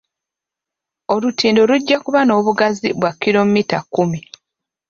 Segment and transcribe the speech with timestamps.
[1.13, 4.19] Olutindo lujja kuba n'obugazi bwa kkiromita kkumi.